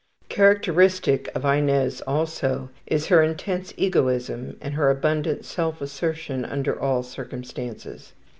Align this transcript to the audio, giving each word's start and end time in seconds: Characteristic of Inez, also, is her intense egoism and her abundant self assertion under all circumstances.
Characteristic 0.29 1.29
of 1.35 1.45
Inez, 1.45 2.01
also, 2.07 2.71
is 2.87 3.05
her 3.09 3.21
intense 3.21 3.71
egoism 3.77 4.57
and 4.59 4.73
her 4.73 4.89
abundant 4.89 5.45
self 5.45 5.79
assertion 5.79 6.43
under 6.43 6.81
all 6.81 7.03
circumstances. 7.03 8.13